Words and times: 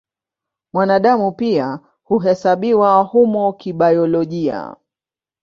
Mwanadamu 0.73 1.31
pia 1.31 1.79
huhesabiwa 2.03 3.01
humo 3.03 3.53
kibiolojia. 3.53 4.75